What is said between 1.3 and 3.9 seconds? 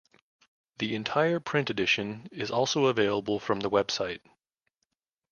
print edition is also available from the